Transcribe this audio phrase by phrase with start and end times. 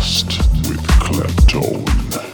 [0.00, 2.29] with Claptone.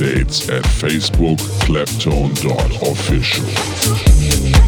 [0.00, 1.36] Dates at Facebook
[1.66, 4.59] claptone.official.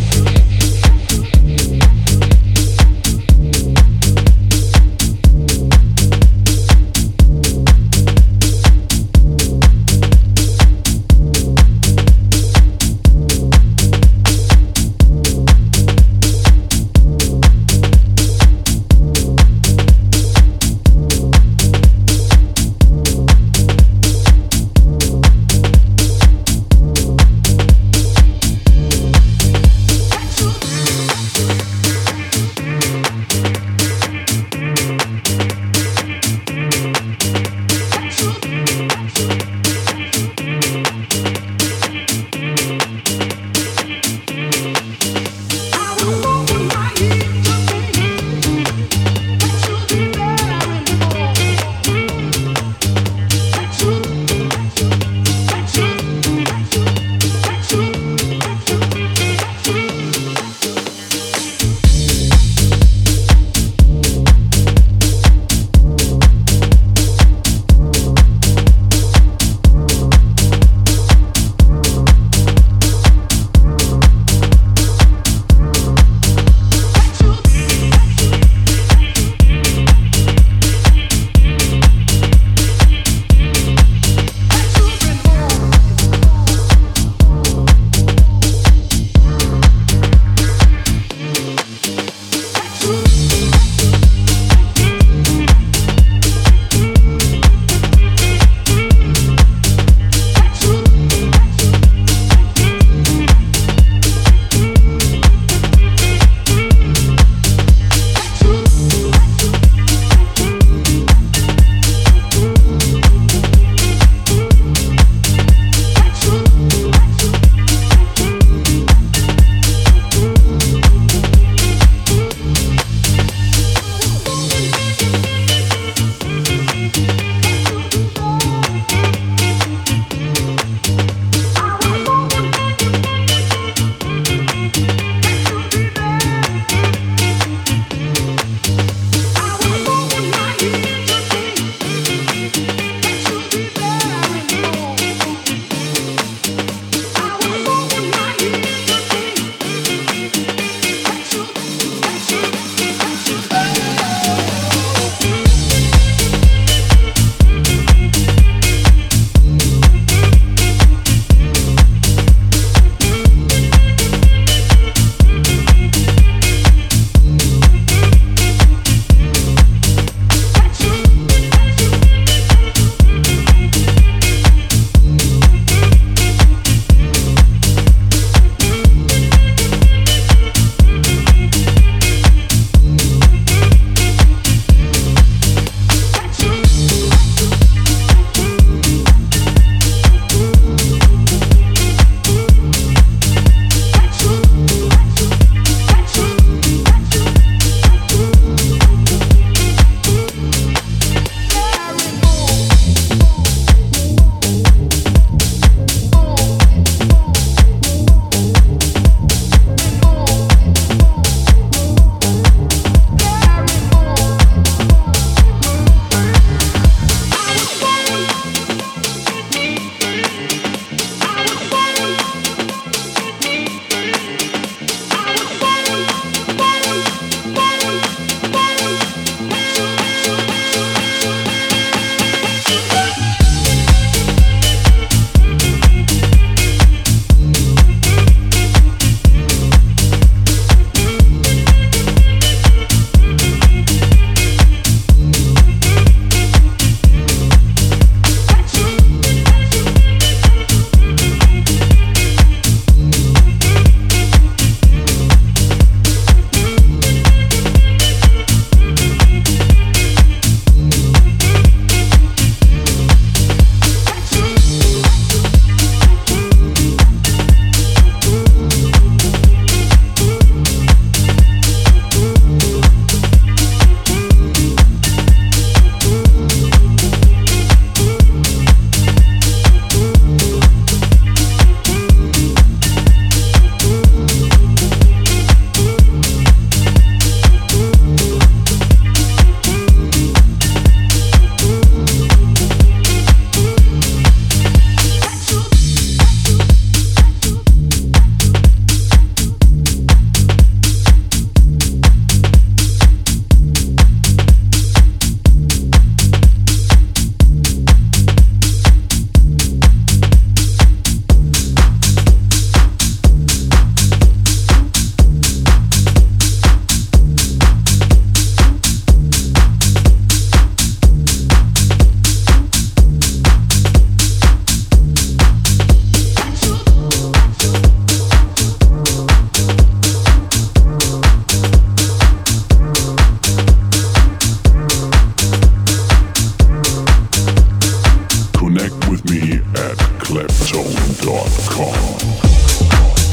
[340.32, 341.92] Claptone.com.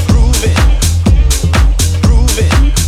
[0.06, 2.02] Groove it,
[2.38, 2.79] it.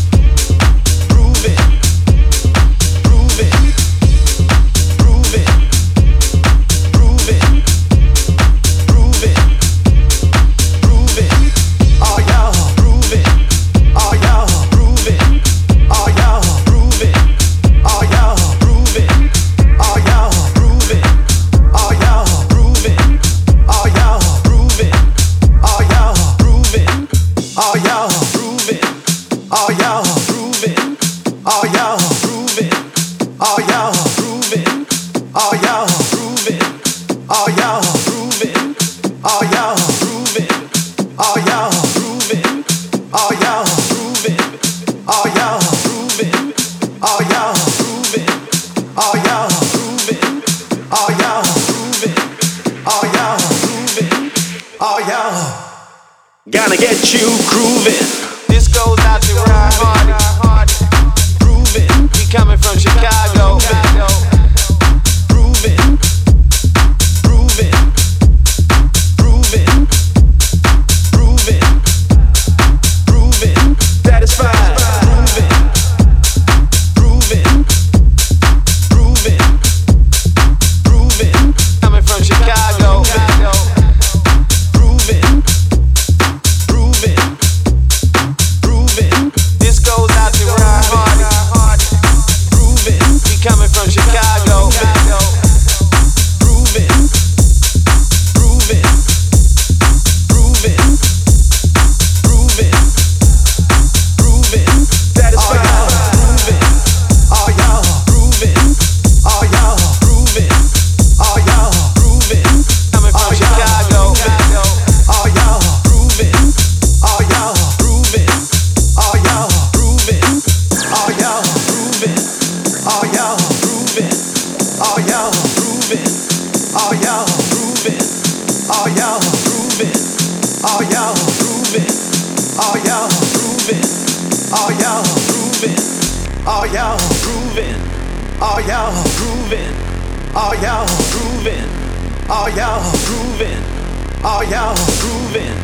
[145.32, 145.56] grooving?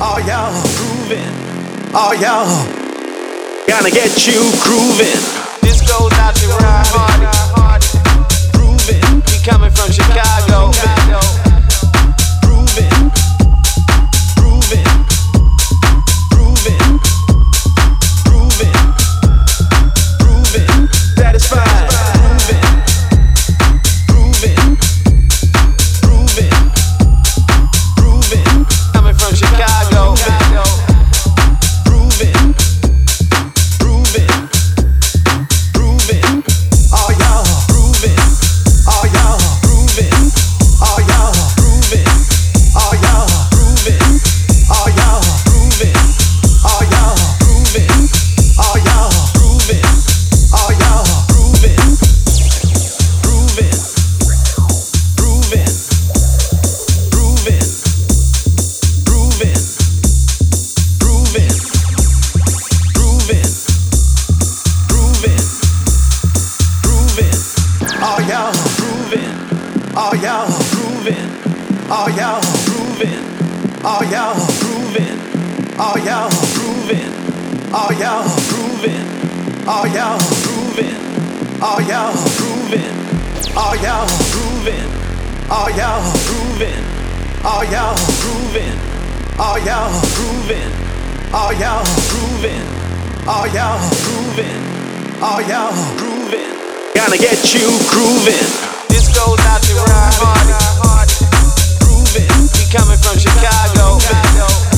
[0.00, 1.94] Are y'all grooving?
[1.94, 2.66] Are y'all
[3.68, 5.22] gonna get you grooving?
[5.62, 7.80] This goes out to Ron
[8.52, 9.22] Grooving.
[9.26, 10.72] We coming from Chicago.
[10.72, 11.33] Chicago.
[77.74, 78.22] Are y'all
[78.54, 79.02] grooving?
[79.66, 80.94] Are y'all grooving?
[81.60, 82.94] Are y'all grooving?
[83.58, 84.86] Are y'all grooving?
[85.50, 86.78] Are y'all grooving?
[87.42, 88.78] Are y'all grooving?
[89.42, 90.70] Are y'all grooving?
[91.34, 91.82] Are y'all
[92.14, 92.62] grooving?
[93.26, 94.62] Are y'all grooving?
[95.18, 96.54] Are y'all grooving?
[96.94, 98.46] Gonna get you grooving.
[98.86, 101.26] This goes out to Ron Hardy.
[101.82, 102.30] Grooving.
[102.54, 103.98] We coming from Chicago.
[103.98, 104.73] Chicago.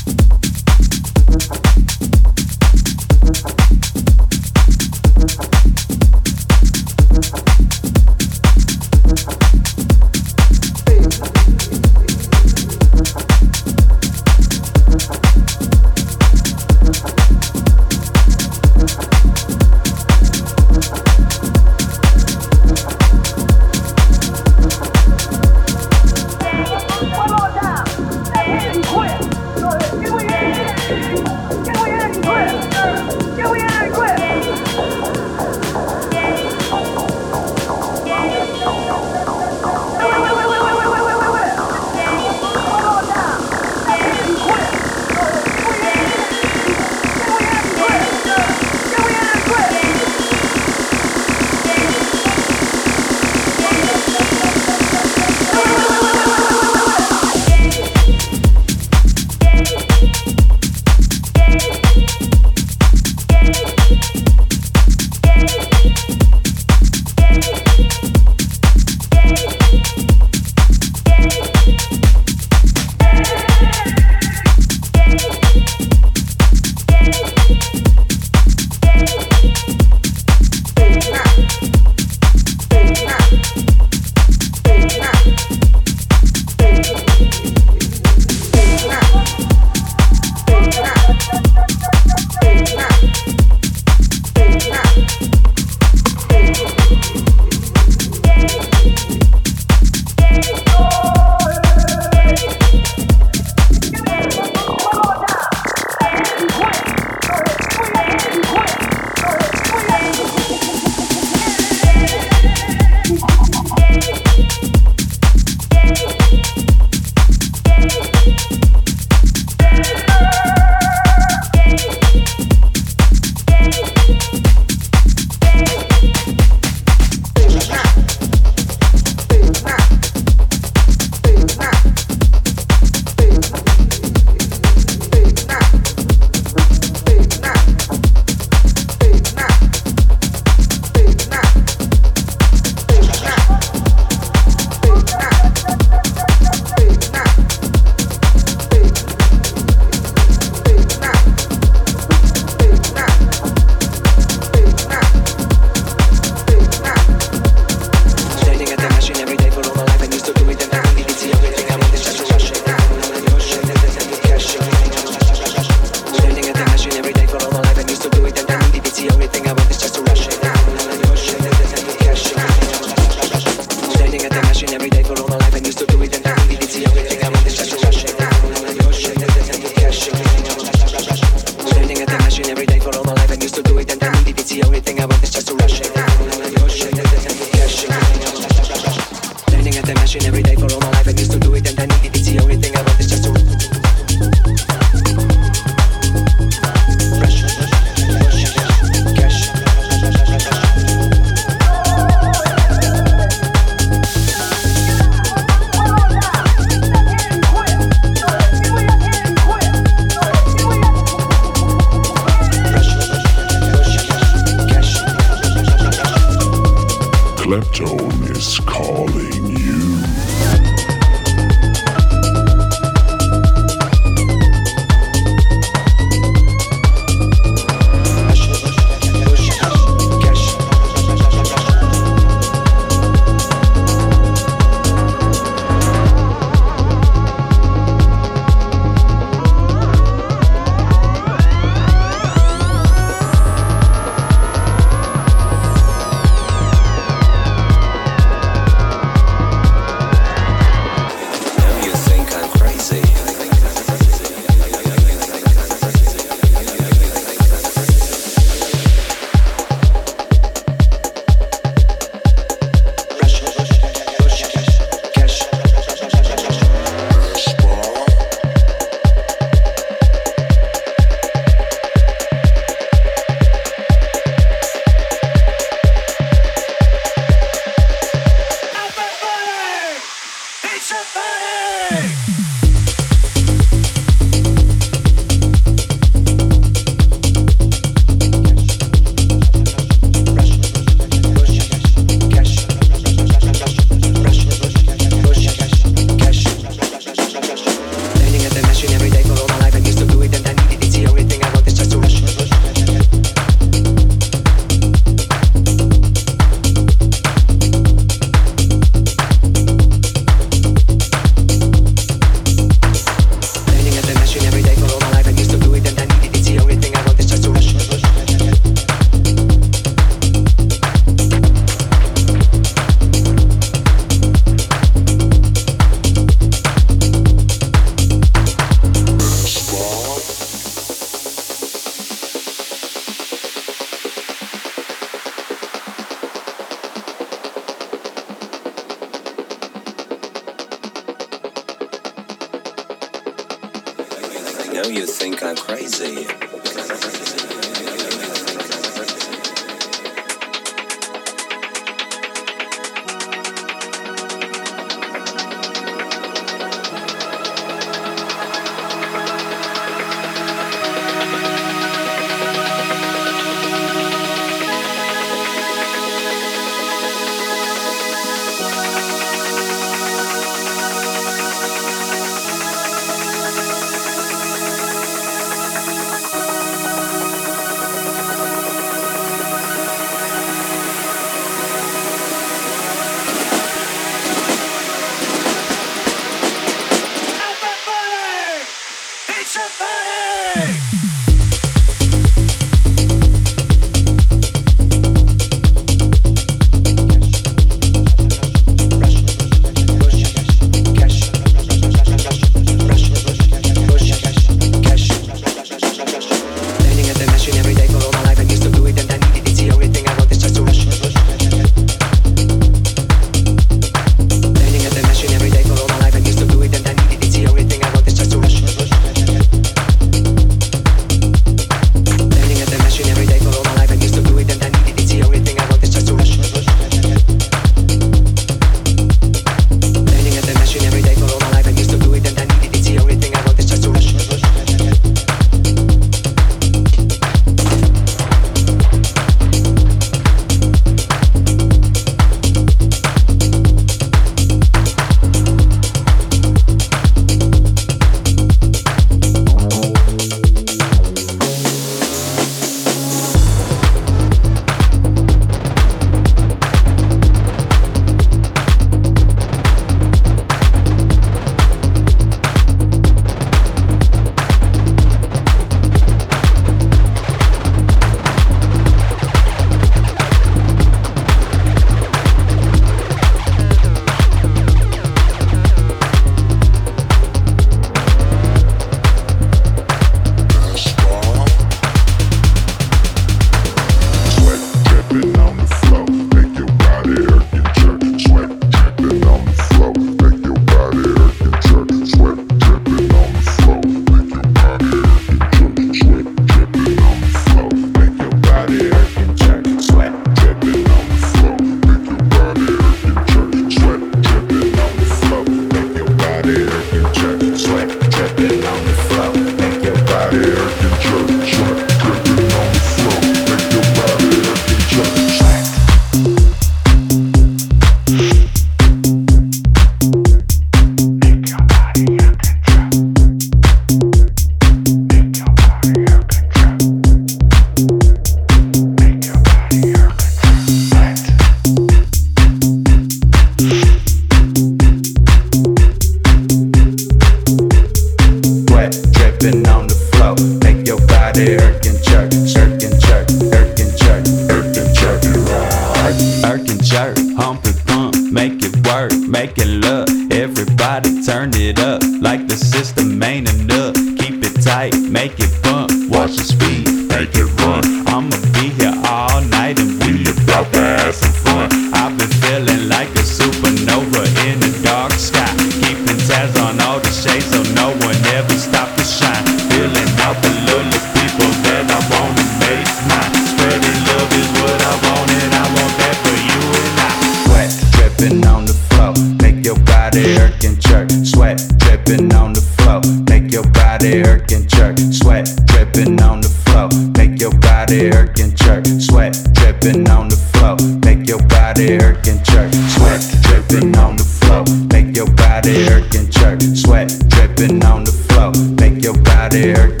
[592.27, 594.63] and jerk, sweat dripping on the flow.
[594.91, 598.51] Make your body jerk and jerk, sweat dripping on the flow.
[598.79, 600.00] Make your body jerk.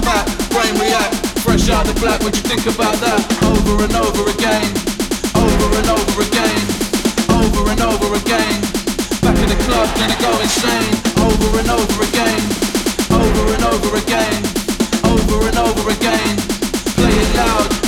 [0.00, 1.14] back, brain react.
[1.40, 3.20] Fresh out the black, what you think about that?
[3.42, 4.68] Over and over again,
[5.34, 6.60] over and over again,
[7.30, 8.60] over and over again.
[9.22, 10.94] Back in the club, gonna go insane.
[11.24, 12.42] Over and over again,
[13.10, 14.40] over and over again,
[15.04, 16.36] over and over again.
[16.96, 17.87] Play it loud.